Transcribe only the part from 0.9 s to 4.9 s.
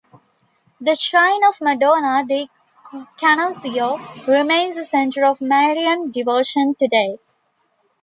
shrine of Madonna di Canoscio remains a